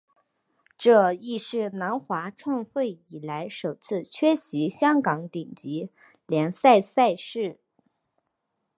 [0.79, 5.91] 这亦是南华创会以来首次缺席香港顶级
[6.25, 7.59] 联赛赛事。